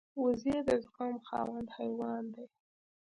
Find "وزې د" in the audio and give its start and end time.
0.21-0.69